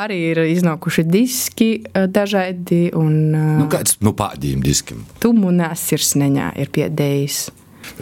Arī 0.00 0.20
ir 0.30 0.44
iznākuši 0.46 1.06
diski 1.08 1.70
dažādi. 1.90 2.86
Un, 2.98 3.18
nu, 3.34 3.68
kāds 3.72 3.98
nu, 4.04 4.14
pādījiem 4.16 4.64
diskiem? 4.64 5.04
Tu 5.22 5.34
munā 5.36 5.72
sirsneņā 5.78 6.54
ir 6.62 6.72
piedējis. 6.74 7.44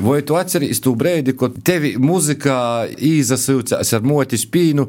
Vai 0.03 0.21
tu 0.27 0.37
atceries 0.39 0.81
to 0.83 0.95
brīdi, 0.99 1.35
kad 1.39 1.57
tevi 1.65 1.95
muzikā 2.01 2.89
izsaucās 2.97 3.93
ar 3.97 4.07
motis 4.07 4.47
pīnu, 4.49 4.89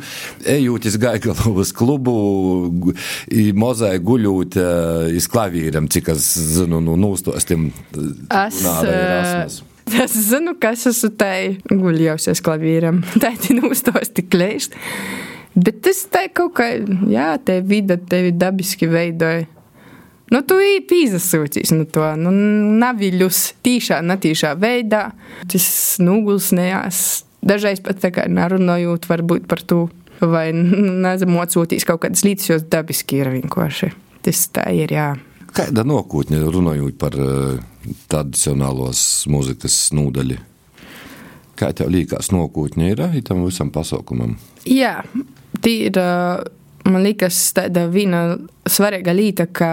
ejot 0.55 0.87
uz 0.89 0.97
Gaigalovas 1.01 1.73
klubu, 1.75 2.15
mozai 3.57 3.97
guļot 4.03 4.57
iz 5.13 5.27
klavīram, 5.31 5.89
cik 5.91 6.13
es 6.15 6.31
zinu, 6.57 6.81
nu, 6.83 6.97
nūstostim. 6.99 7.69
Es, 8.31 8.61
es 9.99 10.15
zinu, 10.29 10.55
kas 10.59 10.87
esmu 10.89 11.11
tai 11.19 11.37
guļjausies 11.69 12.41
klavīram, 12.43 13.03
tā 13.23 13.33
ir 13.35 13.59
nūstosti 13.59 14.25
klēst. 14.29 14.77
Bet 15.53 15.83
tas 15.85 15.99
tā 16.09 16.25
kaut 16.33 16.55
kā, 16.57 16.71
jā, 17.11 17.33
te 17.45 17.59
vida 17.61 17.99
tevi 18.09 18.31
dabiski 18.33 18.89
veidoja. 18.89 19.45
Nu, 20.33 20.39
tu 20.41 20.57
izsūcīs 20.57 21.73
no 21.75 21.85
to 21.85 22.07
nu, 22.17 22.31
naviļus 22.81 23.41
tīšā, 23.65 23.99
netīšā 24.01 24.55
veidā. 24.57 25.11
Tas 25.51 25.67
nogulsnējās. 26.01 27.01
Dažreiz 27.43 27.83
pat 27.83 27.99
tā 28.01 28.09
kā 28.15 28.25
nerunājot 28.31 29.05
varbūt 29.09 29.45
par 29.51 29.61
to, 29.67 29.83
vai 30.23 30.47
nezemocotīs 30.55 31.85
kaut 31.85 32.01
kādas 32.05 32.23
līdzes, 32.25 32.49
jo 32.49 32.57
dabiski 32.71 33.21
ir 33.21 33.29
vienkārši. 33.35 33.91
Tas 34.23 34.47
tā 34.55 34.69
ir, 34.73 34.95
jā. 34.95 35.11
Kāda 35.53 35.83
nākotne 35.85 36.39
runājot 36.47 36.97
par 36.97 37.17
uh, 37.19 37.59
tradicionālos 38.09 39.27
mūzikas 39.29 39.77
nūdaļu? 39.93 40.39
Kā 41.59 41.69
tev 41.77 41.91
liekas, 41.93 42.31
nākotne 42.33 42.89
ir 42.95 43.03
tam 43.27 43.43
visam 43.45 43.69
pasaukumam? 43.75 44.39
Jā, 44.65 45.03
tī 45.61 45.75
ir, 45.91 45.99
man 46.87 47.03
liekas, 47.05 47.51
tāda 47.53 47.85
viena 47.91 48.31
svarīga 48.65 49.13
lieta, 49.13 49.45
ka 49.45 49.69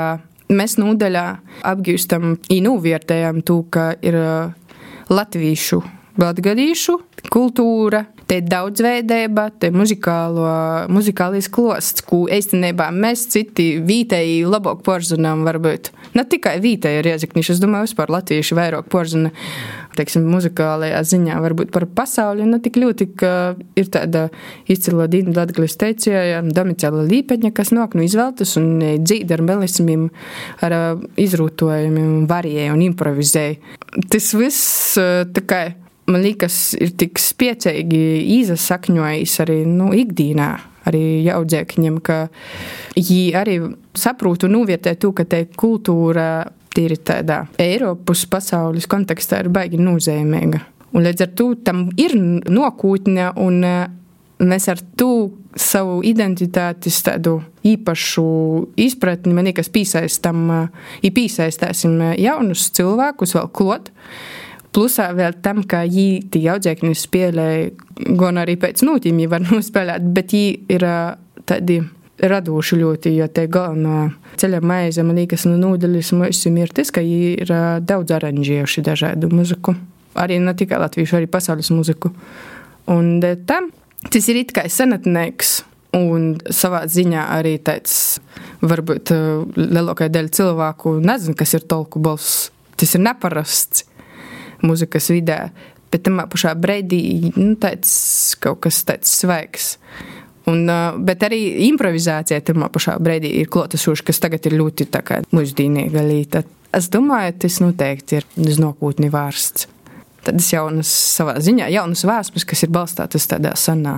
mēs 0.51 0.77
nodaļā 0.81 1.27
apgūstam 1.71 2.35
un 2.35 2.65
novērtējam 2.67 3.41
to, 3.47 3.63
ka 3.73 3.93
ir 4.03 4.19
latviešu, 5.11 5.83
latgadīšu 6.21 6.99
kultūra, 7.31 8.05
te 8.31 8.39
daudzveidība, 8.47 9.49
te 9.61 9.71
muzikālais 9.75 11.49
klosts, 11.53 12.05
ko 12.07 12.23
īstenībā 12.31 12.91
mēs 12.95 13.27
citi 13.33 13.73
vietēji 13.85 14.45
labāk 14.49 14.85
porzinām 14.87 15.45
varbūt. 15.49 15.91
Ne 16.17 16.25
tikai 16.27 16.57
vietēji 16.63 17.03
ir 17.03 17.11
iezakniši, 17.13 17.57
es 17.57 17.63
domāju, 17.63 17.91
vispār 17.91 18.13
latvieši 18.17 18.59
vairāk 18.59 18.91
porzina 18.91 19.33
teiksim, 19.99 20.27
muzikālajā 20.31 21.01
ziņā, 21.13 21.41
varbūt 21.43 21.73
par 21.75 21.87
pasauli, 21.97 22.47
ne 22.49 22.61
tik 22.63 22.79
ļoti, 22.81 23.09
ka 23.19 23.33
ir 23.79 23.91
tāda 23.93 24.29
izcila 24.71 25.09
Dīna 25.11 25.35
Latgales 25.37 25.77
teicēja, 25.81 26.43
Domicēla 26.47 27.05
Līpeņa, 27.09 27.53
kas 27.57 27.75
nāk 27.75 27.97
no 27.99 28.07
izvēltas 28.07 28.57
un 28.61 28.73
dzīda 29.03 29.39
ar 29.39 29.45
melismiem, 29.47 30.09
ar 30.65 30.77
izrūtojumiem, 31.21 32.25
varēja 32.31 32.73
un 32.75 32.85
improvizēja. 32.87 33.59
Tas 34.13 34.33
viss 34.39 34.99
tā 34.99 35.47
kā 35.47 35.63
man 36.11 36.25
liekas, 36.25 36.75
ir 36.81 36.95
tik 36.99 37.21
spēcīgi 37.23 38.03
izsakņojis 38.41 39.37
arī 39.45 39.63
nu, 39.69 39.93
ikdienā. 39.97 40.51
Arī 40.89 41.21
jaudzēkņiem, 41.27 41.99
ka 42.01 42.23
viņi 42.97 43.19
arī 43.37 43.59
saprot 44.01 44.47
un 44.47 44.55
novērtē 44.57 44.95
to, 44.97 45.11
ka 45.13 45.27
te 45.29 45.43
kultūra 45.53 46.31
tīri 46.75 46.99
tādā 47.03 47.45
Eiropas 47.61 48.27
pasaules 48.31 48.89
kontekstā 48.91 49.43
ir 49.45 49.51
baigi 49.53 49.81
nozīmīga. 49.81 50.63
Un 50.95 51.07
līdz 51.07 51.27
ar 51.27 51.33
to 51.39 51.53
tam 51.67 51.85
ir 52.01 52.17
nokūtne, 52.19 53.31
un 53.39 53.61
e, 53.67 53.75
mēs 54.43 54.67
ar 54.73 54.81
to 54.99 55.13
savu 55.59 56.01
identitāti, 56.07 56.91
tādu 57.05 57.41
īpašu 57.67 58.27
izpratni, 58.81 59.35
man 59.35 59.49
liekas, 59.51 59.71
piesaistam, 59.73 60.45
ja 61.03 61.15
piesaistāsim 61.15 61.99
jaunus 62.19 62.69
cilvēkus 62.77 63.37
vēl 63.39 63.51
klot. 63.55 63.91
Plusā 64.71 65.09
vēl 65.19 65.35
tam, 65.43 65.65
ka 65.67 65.83
viņi 65.83 66.31
tie 66.31 66.45
audzēkņi 66.53 66.93
spēlē, 66.95 67.49
gan 68.19 68.39
arī 68.39 68.55
pēc 68.61 68.85
nūtīm 68.87 69.19
viņi 69.19 69.31
var 69.31 69.43
nospēlēt, 69.49 70.07
bet 70.15 70.35
viņi 70.35 70.53
ir 70.77 70.87
tādi 71.51 71.81
radoši 72.21 72.79
ļoti, 72.81 73.15
jo 73.17 73.29
te 73.33 73.47
galvenā 73.51 74.11
ceļa 74.41 74.61
maize, 74.65 75.05
man 75.07 75.19
liekas, 75.21 75.47
no 75.49 75.57
nūdeļas 75.61 76.13
mums 76.19 76.45
ir 76.51 76.73
tas, 76.77 76.93
ka 76.93 77.03
ir 77.05 77.51
daudz 77.87 78.15
aranžējuši 78.17 78.85
dažādu 78.87 79.31
muziku. 79.33 79.75
Arī 80.21 80.41
ne 80.43 80.55
tikai 80.59 80.81
latviešu, 80.83 81.17
arī 81.21 81.31
pasaules 81.31 81.71
muziku. 81.73 82.13
Un 82.91 83.21
tam 83.47 83.71
tas 84.11 84.29
ir 84.29 84.43
it 84.43 84.55
kā 84.57 84.67
senatnieks. 84.69 85.61
Un 85.91 86.37
savā 86.55 86.85
ziņā 86.87 87.25
arī 87.35 87.57
tāds, 87.67 88.21
varbūt 88.63 89.11
lielākajai 89.59 90.13
daļai 90.15 90.31
cilvēku 90.37 90.93
nezina, 91.03 91.35
kas 91.35 91.57
ir 91.59 91.65
tolku 91.67 91.99
balss. 91.99 92.53
Tas 92.79 92.95
ir 92.95 93.03
neparasts 93.03 93.83
muzikas 94.63 95.11
vidē, 95.11 95.41
bet 95.91 96.05
tam 96.07 96.23
pašā 96.31 96.55
brīdī 96.55 97.33
nu, 97.35 97.57
tāds 97.59 97.91
kaut 98.39 98.63
kas 98.69 98.85
tāds 98.87 99.11
svaigs. 99.19 99.73
Un, 100.51 100.65
bet 101.07 101.25
arī 101.27 101.41
improvizācija 101.69 102.41
tajā 102.45 102.71
pašā 102.73 102.97
brīdī 103.03 103.33
ir 103.43 103.51
klotasoša, 103.53 104.07
kas 104.09 104.23
tagad 104.23 104.49
ir 104.49 104.59
ļoti 104.61 104.89
mūždīnīga 105.35 106.05
līta. 106.07 106.45
Es 106.75 106.89
domāju, 106.93 107.35
tas 107.43 107.59
noteikti 107.63 108.21
ir 108.21 108.27
uz 108.39 108.61
nākotni 108.63 109.11
vērsts. 109.11 109.67
Tādas 110.27 110.51
jaunas, 110.53 110.91
savā 111.17 111.39
ziņā, 111.41 111.71
jaunas 111.73 112.05
vēsmas, 112.05 112.45
kas 112.47 112.63
ir 112.67 112.73
balstītas 112.75 113.27
tādā 113.31 113.55
senā, 113.57 113.97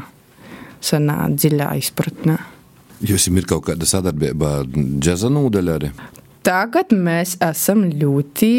senā 0.81 1.27
dziļā 1.35 1.73
izpratnē. 1.83 2.39
Jums 3.03 3.27
ir 3.27 3.49
kaut 3.51 3.67
kāda 3.67 3.89
sadarbība 3.89 4.53
ar 4.61 4.69
džēza 4.71 5.31
nūdeļu 5.35 5.75
arī? 5.75 5.91
Tagad 6.47 6.95
mēs 6.95 7.37
esam 7.43 7.85
ļoti 7.91 8.53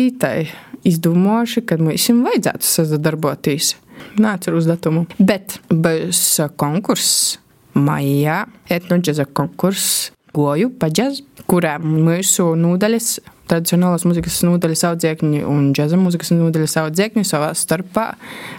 izdomājuši, 0.87 1.63
ka 1.67 1.79
mums 1.79 2.09
vajadzētu 2.27 2.67
sadarboties. 2.67 3.73
Neatceros 4.19 4.67
datumu. 4.67 5.05
Bet 5.19 5.57
būs 5.71 6.21
konkurss 6.59 7.37
maijā 7.77 8.43
etnoģeza 8.71 9.27
konkurss 9.35 10.11
Goju 10.33 10.71
paģaz, 10.81 11.19
kurā 11.45 11.75
mūsu 11.77 12.55
nodaļas, 12.57 13.19
tradicionālās 13.51 14.01
mūzikas 14.07 14.39
nodaļas 14.47 14.81
audzēkņi 14.89 15.43
un 15.45 15.67
džeza 15.77 15.99
mūzikas 16.01 16.33
nodaļas 16.33 16.73
audzēkņi 16.81 17.23
savā 17.29 17.51
starpā 17.57 18.07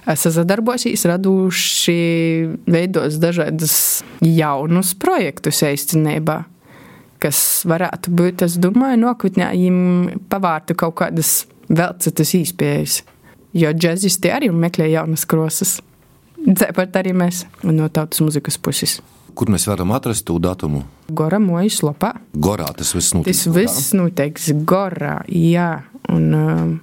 sazadarbosīs, 0.07 1.03
raduši 1.11 1.98
veidos 2.70 3.18
dažādas 3.18 3.77
jaunus 4.22 4.94
projektus 5.03 5.64
īstenībā 5.66 6.44
kas 7.24 7.38
varētu 7.68 8.12
būt, 8.12 8.44
es 8.44 8.59
domāju, 8.61 9.00
nokritnē 9.00 9.50
viņiem 9.55 10.20
pavārtu 10.31 10.77
kaut 10.79 10.98
kādas 11.00 11.44
vēl 11.72 11.96
citas 12.05 12.35
īspējas. 12.37 13.00
Jo 13.57 13.70
džezisti 13.72 14.33
arī 14.35 14.50
meklē 14.53 14.90
jaunas 14.92 15.24
krosas. 15.31 15.79
Dzēpat 16.44 16.98
arī 17.00 17.14
mēs 17.16 17.44
no 17.64 17.88
tautas 17.88 18.20
muzikas 18.20 18.59
puses. 18.61 18.98
Kur 19.35 19.50
mēs 19.50 19.64
varam 19.66 19.90
atrast 19.96 20.26
to 20.28 20.37
datumu? 20.38 20.85
Gora 21.09 21.40
mojas 21.42 21.80
lopā. 21.83 22.12
Gorā 22.37 22.68
tas 22.76 22.92
viss 22.94 23.14
notiks. 23.16 23.42
Tas 23.46 23.54
viss 23.57 23.94
notiks 23.96 24.50
Gorā, 24.68 25.22
jā. 25.26 25.70
Un, 26.12 26.32
um, 26.36 26.74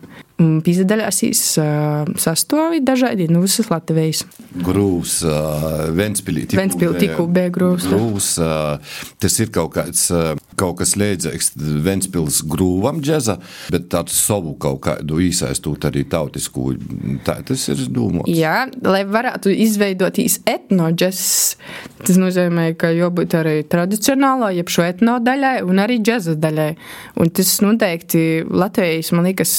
Pīzdaļāsīs 0.41 1.41
uh, 1.61 2.07
sastāvi 2.19 2.81
dažādi 2.85 3.27
no 3.31 3.43
visas 3.43 3.69
Latvijas. 3.71 4.23
Grūvs, 4.65 5.19
uh. 5.27 5.91
Ventspilī 5.95 6.47
tikko 6.49 7.27
bija 7.31 7.51
grūvs. 7.53 7.87
Grūvs, 7.91 8.29
uh, 8.41 8.95
tas 9.21 9.37
ir 9.43 9.51
kaut 9.53 9.75
kāds, 9.75 10.07
uh, 10.13 10.33
kaut 10.59 10.79
kas 10.81 10.95
līdzīgs 10.99 11.53
Ventspils 11.85 12.41
grūvam 12.49 13.01
džeza, 13.03 13.37
bet 13.73 13.89
tāds 13.93 14.17
savu 14.17 14.55
kaut 14.61 14.81
kādu 14.87 15.21
īsaistūt 15.27 15.87
arī 15.91 16.05
tautisku. 16.09 16.71
Tā 17.25 17.39
tas 17.47 17.67
ir 17.71 17.85
domāts. 17.93 18.31
Jā, 18.31 18.65
lai 18.85 19.03
varētu 19.09 19.53
izveidoties 19.53 20.39
etnoģes, 20.49 21.21
tas 22.01 22.21
nozīmē, 22.21 22.71
ka 22.79 22.91
jābūt 22.95 23.37
arī 23.39 23.55
tradicionālā, 23.69 24.51
jeb 24.57 24.73
šo 24.73 24.85
etno 24.89 25.19
daļai 25.23 25.55
un 25.67 25.83
arī 25.83 25.99
džeza 26.01 26.37
daļai. 26.41 26.69
Un 27.21 27.33
tas 27.35 27.53
noteikti 27.63 28.25
Latvijas, 28.49 29.10
man 29.15 29.27
liekas, 29.27 29.53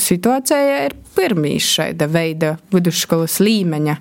situācijā 0.00 0.84
ir 0.88 0.96
pirmīs 1.14 1.66
šāda 1.76 2.08
veida 2.10 2.54
vidusskolas 2.74 3.38
līmeņa 3.42 3.96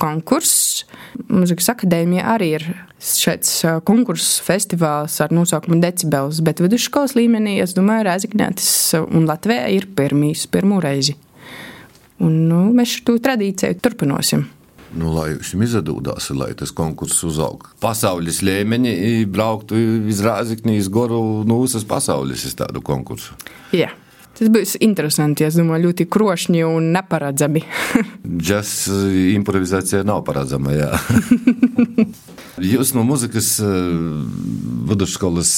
konkurss. 0.00 0.84
Mūzikas 1.30 1.70
akadēmija 1.74 2.26
arī 2.34 2.50
ir 2.58 2.66
šāds 2.98 3.62
konkurss, 3.86 4.40
festivāls 4.44 5.20
ar 5.22 5.34
nosaukumu 5.34 5.78
Decibels, 5.82 6.42
bet 6.44 6.62
vidusskolas 6.64 7.14
līmenī, 7.18 7.58
es 7.62 7.76
domāju, 7.78 8.08
Rēzikņētis 8.08 8.70
un 9.06 9.28
Latvijā 9.30 9.70
ir 9.76 9.88
pirmīs, 9.98 10.48
pirmo 10.50 10.82
reizi. 10.82 11.16
Un, 12.18 12.48
nu, 12.50 12.64
mēs 12.74 12.98
šo 12.98 13.20
tradīciju 13.22 13.78
turpināsim. 13.82 14.48
Nu, 14.98 15.12
lai 15.12 15.34
jums 15.34 15.52
izdevās, 15.52 16.30
lai 16.32 16.50
tas 16.56 16.72
konkurss 16.74 17.20
uzaugtu. 17.28 17.74
Pasaules 17.82 18.40
līmenī 18.42 19.26
brauktu 19.28 19.76
iz 20.08 20.22
Rāzaknīs, 20.24 20.88
Goru, 20.90 21.44
no 21.46 21.60
visas 21.62 21.84
pasaules 21.86 22.46
uz 22.48 22.56
tādu 22.58 22.82
konkursu. 22.84 23.36
Jā. 23.76 23.92
Tas 24.38 24.50
būs 24.54 24.76
interesanti. 24.84 25.42
Es 25.48 25.56
domāju, 25.58 25.88
ļoti 25.88 26.06
krošņi 26.14 26.60
un 26.68 26.92
neparedzami. 26.94 27.62
Džeks 28.46 28.74
improvizācija 29.34 30.04
nav 30.06 30.22
paredzama. 30.28 30.74
Jūs 32.72 32.92
no 32.94 33.02
muzikas 33.06 33.56
vidusskolas 34.88 35.50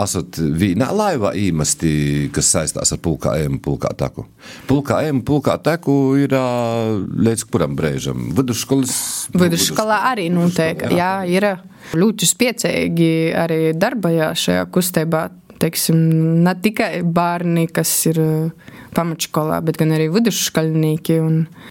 esat 0.00 0.40
vienā 0.40 0.90
laivā 0.96 1.34
īmesti, 1.36 1.92
kas 2.34 2.50
saistās 2.56 2.92
ar 2.92 3.00
pulkā 3.04 3.36
ēmu, 3.44 3.60
pulkā 3.64 3.92
taku. 4.00 4.26
Pulkā 4.68 5.02
ēmu, 5.08 5.24
pulkā 5.28 5.58
taku 5.64 6.16
ir 6.20 6.32
līdz 6.34 7.46
kuram 7.52 7.76
brēžam? 7.76 8.30
Vidusskolas. 8.36 8.96
Vidusskolā 9.36 10.02
arī 10.14 10.30
noteikti. 10.32 10.96
Jā, 10.96 11.14
ir 11.28 11.50
ļoti 11.92 12.28
spiecīgi 12.28 13.14
arī 13.44 13.62
darbojās 13.76 14.48
šajā 14.48 14.68
kustībā 14.72 15.28
teiksim, 15.62 15.98
ne 16.44 16.54
tikai 16.62 17.02
bērni, 17.04 17.66
kas 17.72 17.90
ir 18.10 18.20
pamatskolā, 18.94 19.60
bet 19.64 19.82
arī 19.84 20.08
vidusskolnieki. 20.14 21.18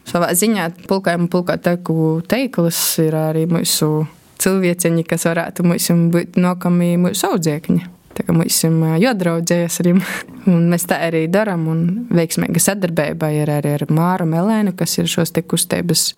Savā 0.09 0.33
ziņā 0.37 0.69
pulkājuma 0.89 1.29
pulkā 1.31 1.57
teku 1.63 2.21
teiklis 2.27 2.81
ir 3.03 3.17
arī 3.17 3.47
mūsu 3.49 4.05
cilvēciņi, 4.43 5.07
kas 5.07 5.27
varētu 5.29 5.65
mums 5.67 5.89
būt 6.13 6.39
nākamie 6.41 6.95
mūsu 7.01 7.29
audzēkņi. 7.31 7.89
Tā 8.13 8.25
kā 8.27 8.33
mums 8.35 8.59
ir 8.67 8.75
jādraudzējas 9.01 9.79
ar 9.81 9.89
viņiem. 9.89 10.07
Un 10.53 10.65
mēs 10.73 10.85
tā 10.89 10.99
arī 11.07 11.25
darām. 11.31 11.67
Veiksmīga 12.13 12.61
sadarbība 12.61 13.31
ir 13.33 13.49
arī 13.53 13.77
ar 13.77 13.85
Māru 13.93 14.27
Melēnu, 14.29 14.75
kas 14.77 14.97
ir 14.99 15.07
šos 15.09 15.31
te 15.33 15.41
kustības 15.41 16.11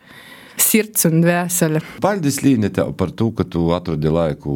sirds 0.62 1.06
un 1.08 1.22
dvēsele. 1.24 1.82
Paldies, 2.04 2.40
Līne, 2.44 2.72
tev 2.74 2.94
par 2.98 3.12
to, 3.16 3.30
ka 3.36 3.46
tu 3.48 3.68
atradi 3.76 4.12
laiku 4.12 4.56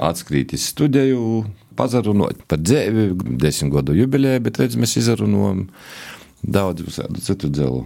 atskrīt 0.00 0.54
uz 0.56 0.68
studiju, 0.72 1.42
pazarunot 1.76 2.44
par 2.50 2.60
dzīvi, 2.62 3.08
desmit 3.42 3.72
gadu 3.74 3.96
jubileju, 3.96 4.44
bet 4.46 4.60
redz, 4.62 4.78
mēs 4.80 4.96
izrunājam 5.00 5.66
daudz 6.42 7.00
citu 7.22 7.50
dzelu. 7.52 7.84